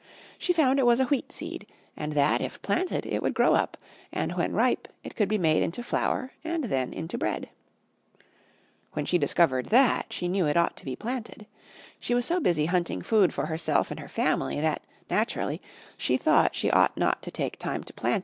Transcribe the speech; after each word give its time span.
She 0.39 0.51
found 0.51 0.79
it 0.79 0.87
was 0.87 0.99
a 0.99 1.05
Wheat 1.05 1.31
Seed 1.31 1.67
and 1.95 2.13
that, 2.13 2.41
if 2.41 2.59
planted, 2.63 3.05
it 3.05 3.21
would 3.21 3.35
grow 3.35 3.53
up 3.53 3.77
and 4.11 4.31
when 4.33 4.51
ripe 4.53 4.87
it 5.03 5.15
could 5.15 5.29
be 5.29 5.37
made 5.37 5.61
into 5.61 5.83
flour 5.83 6.31
and 6.43 6.63
then 6.63 6.91
into 6.91 7.19
bread. 7.19 7.49
When 8.93 9.05
she 9.05 9.19
discovered 9.19 9.67
that, 9.67 10.11
she 10.11 10.27
knew 10.27 10.47
it 10.47 10.57
ought 10.57 10.75
to 10.77 10.85
be 10.85 10.95
planted. 10.95 11.45
She 11.99 12.15
was 12.15 12.25
so 12.25 12.39
busy 12.39 12.65
hunting 12.65 13.03
food 13.03 13.31
for 13.31 13.45
herself 13.45 13.91
and 13.91 13.99
her 13.99 14.09
family 14.09 14.59
that, 14.59 14.81
naturally, 15.07 15.61
she 15.97 16.17
thought 16.17 16.55
she 16.55 16.71
ought 16.71 16.97
not 16.97 17.21
to 17.21 17.29
take 17.29 17.59
time 17.59 17.83
to 17.83 17.93
plant 17.93 18.15
it. 18.15 18.19